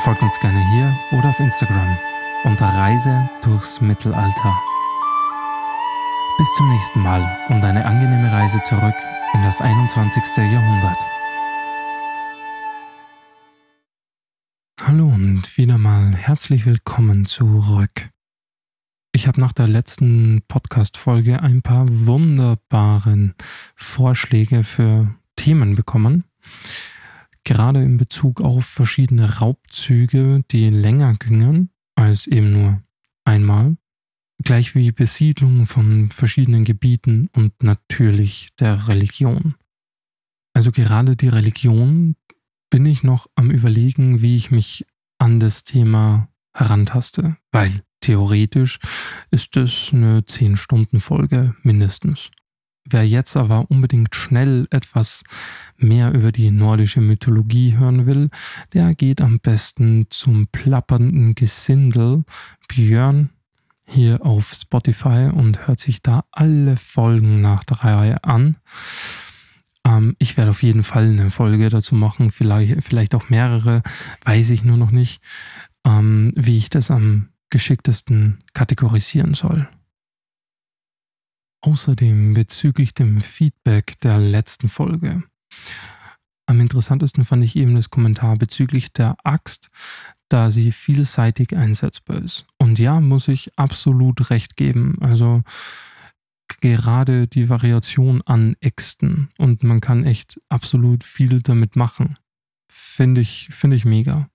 Folgt 0.03 0.23
uns 0.23 0.39
gerne 0.39 0.65
hier 0.71 0.97
oder 1.19 1.31
auf 1.31 1.41
Instagram 1.41 1.99
unter 2.45 2.67
Reise 2.67 3.29
durchs 3.43 3.81
Mittelalter. 3.81 4.63
Bis 6.39 6.55
zum 6.55 6.69
nächsten 6.71 7.01
Mal 7.01 7.21
und 7.49 7.65
eine 7.65 7.85
angenehme 7.85 8.31
Reise 8.33 8.63
zurück 8.63 8.95
in 9.35 9.43
das 9.43 9.61
21. 9.61 10.23
Jahrhundert. 10.37 11.05
Hallo 14.85 15.07
und 15.07 15.57
wieder 15.57 15.79
mal 15.79 16.15
herzlich 16.15 16.65
willkommen 16.65 17.27
zurück. 17.27 18.09
Ich 19.19 19.27
habe 19.27 19.41
nach 19.41 19.53
der 19.53 19.67
letzten 19.67 20.43
Podcast-Folge 20.47 21.43
ein 21.43 21.61
paar 21.61 21.87
wunderbaren 21.89 23.35
Vorschläge 23.75 24.63
für 24.63 25.13
Themen 25.35 25.75
bekommen. 25.75 26.23
Gerade 27.43 27.83
in 27.83 27.97
Bezug 27.97 28.41
auf 28.41 28.65
verschiedene 28.65 29.39
Raubzüge, 29.39 30.45
die 30.53 30.71
länger 30.71 31.15
gingen 31.15 31.71
als 31.97 32.29
eben 32.29 32.53
nur 32.53 32.81
einmal. 33.25 33.77
Gleich 34.45 34.77
wie 34.77 34.93
Besiedlung 34.93 35.67
von 35.67 36.13
verschiedenen 36.13 36.65
Gebieten 36.65 37.29
und 37.35 37.61
natürlich 37.61 38.51
der 38.61 38.87
Religion. 38.87 39.57
Also 40.55 40.71
gerade 40.71 41.17
die 41.17 41.27
Religion 41.27 42.15
bin 42.71 42.87
ich 42.87 43.03
noch 43.03 43.27
am 43.35 43.51
Überlegen, 43.51 44.23
wie 44.23 44.37
ich 44.37 44.53
mich 44.53 44.87
an 45.19 45.41
das 45.41 45.65
Thema 45.65 46.29
herantaste, 46.55 47.37
weil 47.51 47.83
Theoretisch 48.01 48.79
ist 49.31 49.57
es 49.57 49.91
eine 49.93 50.21
10-Stunden-Folge 50.21 51.55
mindestens. 51.63 52.31
Wer 52.91 53.07
jetzt 53.07 53.37
aber 53.37 53.71
unbedingt 53.71 54.15
schnell 54.15 54.67
etwas 54.71 55.23
mehr 55.77 56.15
über 56.15 56.33
die 56.33 56.51
nordische 56.51 57.03
Mythologie 57.03 57.77
hören 57.77 58.07
will, 58.07 58.31
der 58.73 58.95
geht 58.95 59.21
am 59.21 59.41
besten 59.41 60.07
zum 60.09 60.47
plappernden 60.47 61.35
Gesindel 61.35 62.25
Björn 62.69 63.29
hier 63.85 64.25
auf 64.25 64.53
Spotify 64.55 65.31
und 65.33 65.67
hört 65.67 65.81
sich 65.81 66.01
da 66.01 66.25
alle 66.31 66.77
Folgen 66.77 67.41
nach 67.43 67.65
der 67.65 67.85
Reihe 67.85 68.25
an. 68.25 68.57
Ähm, 69.85 70.15
ich 70.19 70.37
werde 70.37 70.51
auf 70.51 70.63
jeden 70.63 70.83
Fall 70.83 71.09
eine 71.09 71.31
Folge 71.31 71.69
dazu 71.69 71.95
machen, 71.95 72.31
vielleicht, 72.31 72.85
vielleicht 72.85 73.15
auch 73.15 73.29
mehrere, 73.29 73.83
weiß 74.25 74.51
ich 74.51 74.65
nur 74.65 74.77
noch 74.77 74.91
nicht, 74.91 75.21
ähm, 75.87 76.33
wie 76.35 76.57
ich 76.57 76.71
das 76.71 76.91
am 76.91 77.29
geschicktesten 77.51 78.43
kategorisieren 78.53 79.35
soll. 79.35 79.69
Außerdem 81.61 82.35
bezüglich 82.35 82.95
dem 82.95 83.21
Feedback 83.21 83.99
der 84.01 84.19
letzten 84.19 84.69
Folge. 84.69 85.25
Am 86.47 86.61
interessantesten 86.61 87.25
fand 87.25 87.45
ich 87.45 87.57
eben 87.57 87.75
das 87.75 87.91
Kommentar 87.91 88.37
bezüglich 88.37 88.93
der 88.93 89.17
Axt, 89.23 89.71
da 90.29 90.51
sie 90.51 90.73
vielseitig 90.73 91.57
einsetzbar 91.57 92.23
ist. 92.23 92.47
Und 92.59 92.79
ja, 92.79 93.01
muss 93.01 93.29
ich 93.29 93.59
absolut 93.59 94.31
recht 94.31 94.57
geben. 94.57 94.97
Also 95.01 95.43
gerade 96.61 97.27
die 97.27 97.49
Variation 97.49 98.23
an 98.23 98.57
Äxten 98.61 99.29
und 99.39 99.63
man 99.63 99.81
kann 99.81 100.05
echt 100.05 100.41
absolut 100.49 101.05
viel 101.05 101.41
damit 101.43 101.77
machen. 101.77 102.17
Finde 102.71 103.21
ich, 103.21 103.49
finde 103.51 103.77
ich 103.77 103.85
mega. 103.85 104.29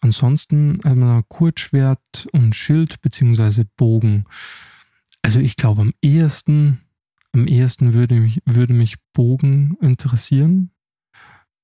Ansonsten 0.00 0.82
einmal 0.84 1.22
Kurzschwert 1.28 2.26
und 2.32 2.54
Schild 2.54 3.00
beziehungsweise 3.02 3.66
Bogen. 3.76 4.24
Also 5.22 5.40
ich 5.40 5.56
glaube 5.56 5.82
am 5.82 5.94
ehesten, 6.00 6.80
am 7.32 7.46
ehesten 7.46 7.92
würde 7.92 8.18
mich, 8.20 8.42
würde 8.46 8.72
mich 8.72 8.96
Bogen 9.12 9.76
interessieren. 9.80 10.70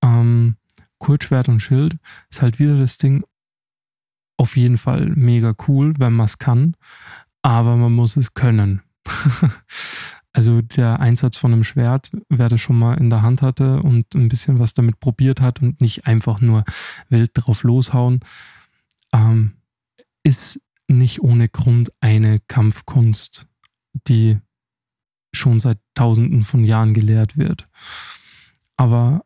Ähm, 0.03 0.57
Kurzschwert 0.99 1.49
und 1.49 1.61
Schild 1.61 1.96
ist 2.31 2.42
halt 2.42 2.59
wieder 2.59 2.79
das 2.79 2.99
Ding. 2.99 3.25
Auf 4.38 4.57
jeden 4.57 4.77
Fall 4.77 5.07
mega 5.14 5.55
cool, 5.66 5.94
wenn 5.99 6.12
man 6.12 6.27
es 6.27 6.37
kann, 6.37 6.77
aber 7.40 7.77
man 7.77 7.92
muss 7.92 8.16
es 8.16 8.35
können. 8.35 8.83
Also 10.37 10.61
der 10.61 11.01
Einsatz 11.01 11.38
von 11.38 11.55
einem 11.55 11.64
Schwert, 11.64 12.11
wer 12.29 12.51
das 12.51 12.61
schon 12.61 12.79
mal 12.79 12.99
in 12.99 13.09
der 13.09 13.22
Hand 13.22 13.40
hatte 13.40 13.83
und 13.83 14.14
ein 14.14 14.29
bisschen 14.29 14.59
was 14.59 14.75
damit 14.75 15.01
probiert 15.01 15.40
hat 15.40 15.62
und 15.62 15.81
nicht 15.81 16.07
einfach 16.07 16.42
nur 16.42 16.62
wild 17.09 17.31
drauf 17.33 17.62
loshauen, 17.62 18.20
ähm, 19.14 19.55
ist 20.25 20.61
nicht 20.88 21.22
ohne 21.22 21.49
Grund 21.49 21.90
eine 22.01 22.38
Kampfkunst, 22.49 23.46
die 24.09 24.38
schon 25.33 25.59
seit 25.59 25.79
Tausenden 25.94 26.42
von 26.42 26.64
Jahren 26.64 26.92
gelehrt 26.92 27.38
wird. 27.38 27.66
Aber 28.77 29.25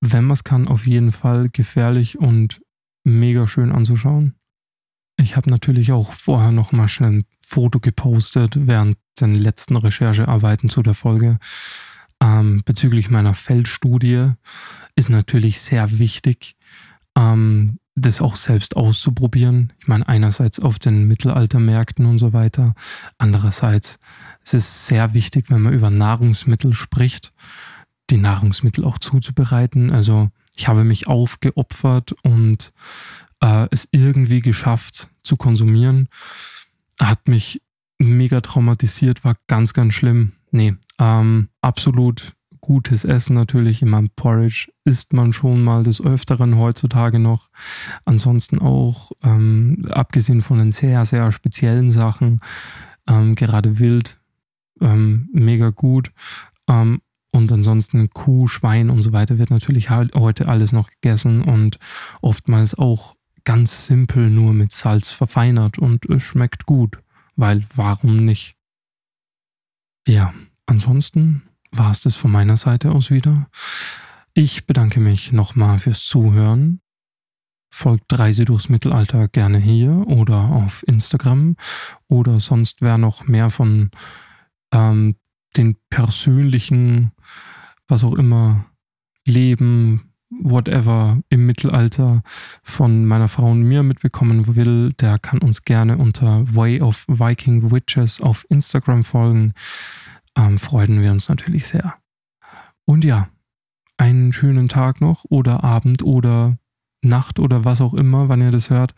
wenn 0.00 0.24
man 0.24 0.34
es 0.34 0.42
kann, 0.42 0.66
auf 0.66 0.84
jeden 0.84 1.12
Fall 1.12 1.48
gefährlich 1.48 2.18
und 2.18 2.60
mega 3.04 3.46
schön 3.46 3.70
anzuschauen. 3.70 4.34
Ich 5.16 5.36
habe 5.36 5.48
natürlich 5.48 5.92
auch 5.92 6.12
vorher 6.12 6.50
noch 6.50 6.72
mal 6.72 6.88
schnell 6.88 7.18
ein 7.18 7.24
Foto 7.40 7.78
gepostet 7.78 8.66
während 8.66 8.96
den 9.20 9.34
letzten 9.34 9.76
Recherchearbeiten 9.76 10.70
zu 10.70 10.82
der 10.82 10.94
Folge. 10.94 11.38
Ähm, 12.22 12.62
bezüglich 12.64 13.10
meiner 13.10 13.34
Feldstudie 13.34 14.32
ist 14.94 15.08
natürlich 15.08 15.60
sehr 15.60 15.98
wichtig, 15.98 16.56
ähm, 17.16 17.78
das 17.94 18.20
auch 18.20 18.36
selbst 18.36 18.76
auszuprobieren. 18.76 19.72
Ich 19.78 19.88
meine, 19.88 20.08
einerseits 20.08 20.60
auf 20.60 20.78
den 20.78 21.08
Mittelaltermärkten 21.08 22.06
und 22.06 22.18
so 22.18 22.32
weiter. 22.32 22.74
Andererseits 23.18 23.98
ist 24.44 24.54
es 24.54 24.86
sehr 24.86 25.14
wichtig, 25.14 25.50
wenn 25.50 25.62
man 25.62 25.72
über 25.72 25.90
Nahrungsmittel 25.90 26.72
spricht, 26.72 27.32
die 28.10 28.16
Nahrungsmittel 28.16 28.84
auch 28.84 28.98
zuzubereiten. 28.98 29.90
Also 29.90 30.30
ich 30.56 30.68
habe 30.68 30.84
mich 30.84 31.06
aufgeopfert 31.08 32.12
und 32.22 32.72
äh, 33.40 33.66
es 33.70 33.88
irgendwie 33.92 34.40
geschafft 34.40 35.08
zu 35.22 35.36
konsumieren. 35.36 36.08
Hat 37.00 37.28
mich 37.28 37.62
mega 38.00 38.40
traumatisiert, 38.40 39.24
war 39.24 39.36
ganz, 39.46 39.72
ganz 39.72 39.94
schlimm. 39.94 40.32
Nee, 40.50 40.74
ähm, 40.98 41.48
absolut 41.60 42.34
gutes 42.60 43.04
Essen 43.04 43.34
natürlich. 43.34 43.82
Meinem 43.82 44.10
Porridge 44.10 44.70
isst 44.84 45.12
man 45.12 45.32
schon 45.32 45.62
mal 45.62 45.82
des 45.82 46.00
Öfteren 46.00 46.58
heutzutage 46.58 47.18
noch. 47.18 47.50
Ansonsten 48.04 48.58
auch, 48.58 49.12
ähm, 49.22 49.86
abgesehen 49.90 50.42
von 50.42 50.58
den 50.58 50.72
sehr, 50.72 51.04
sehr 51.06 51.32
speziellen 51.32 51.90
Sachen, 51.90 52.40
ähm, 53.08 53.34
gerade 53.34 53.78
wild, 53.78 54.18
ähm, 54.80 55.28
mega 55.32 55.70
gut. 55.70 56.10
Ähm, 56.68 57.00
und 57.32 57.52
ansonsten 57.52 58.10
Kuh, 58.10 58.48
Schwein 58.48 58.90
und 58.90 59.02
so 59.02 59.12
weiter 59.12 59.38
wird 59.38 59.50
natürlich 59.50 59.90
heute 59.90 60.48
alles 60.48 60.72
noch 60.72 60.90
gegessen 60.90 61.42
und 61.42 61.78
oftmals 62.22 62.74
auch 62.74 63.14
ganz 63.44 63.86
simpel 63.86 64.28
nur 64.30 64.52
mit 64.52 64.72
Salz 64.72 65.10
verfeinert 65.10 65.78
und 65.78 66.06
es 66.06 66.22
schmeckt 66.22 66.66
gut, 66.66 66.98
weil 67.40 67.64
warum 67.74 68.16
nicht? 68.16 68.54
Ja, 70.06 70.34
ansonsten 70.66 71.42
war 71.72 71.90
es 71.90 72.02
das 72.02 72.14
von 72.14 72.30
meiner 72.30 72.56
Seite 72.56 72.92
aus 72.92 73.10
wieder. 73.10 73.48
Ich 74.34 74.66
bedanke 74.66 75.00
mich 75.00 75.32
nochmal 75.32 75.78
fürs 75.78 76.04
Zuhören. 76.04 76.80
Folgt 77.72 78.18
Reise 78.18 78.44
durchs 78.44 78.68
Mittelalter 78.68 79.28
gerne 79.28 79.58
hier 79.58 80.06
oder 80.06 80.36
auf 80.36 80.86
Instagram 80.86 81.56
oder 82.08 82.40
sonst 82.40 82.82
wer 82.82 82.98
noch 82.98 83.26
mehr 83.26 83.48
von 83.48 83.90
ähm, 84.72 85.16
den 85.56 85.76
persönlichen, 85.88 87.12
was 87.88 88.04
auch 88.04 88.14
immer, 88.14 88.66
Leben, 89.24 90.09
whatever 90.30 91.20
im 91.28 91.46
Mittelalter 91.46 92.22
von 92.62 93.04
meiner 93.04 93.28
Frau 93.28 93.50
und 93.50 93.62
mir 93.62 93.82
mitbekommen 93.82 94.54
will, 94.56 94.92
der 94.94 95.18
kann 95.18 95.40
uns 95.40 95.64
gerne 95.64 95.98
unter 95.98 96.42
Way 96.54 96.80
of 96.80 97.04
Viking 97.08 97.70
Witches 97.72 98.20
auf 98.20 98.46
Instagram 98.48 99.04
folgen. 99.04 99.52
Ähm, 100.36 100.58
freuen 100.58 101.02
wir 101.02 101.10
uns 101.10 101.28
natürlich 101.28 101.66
sehr. 101.66 101.94
Und 102.84 103.04
ja, 103.04 103.28
einen 103.96 104.32
schönen 104.32 104.68
Tag 104.68 105.00
noch 105.00 105.24
oder 105.28 105.64
Abend 105.64 106.02
oder 106.02 106.56
Nacht 107.02 107.38
oder 107.38 107.64
was 107.64 107.80
auch 107.80 107.94
immer, 107.94 108.28
wann 108.28 108.40
ihr 108.40 108.50
das 108.50 108.70
hört. 108.70 108.94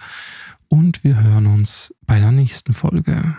Und 0.69 1.05
wir 1.05 1.23
hören 1.23 1.47
uns 1.47 1.95
bei 2.07 2.19
der 2.19 2.33
nächsten 2.33 2.75
Folge. 2.75 3.37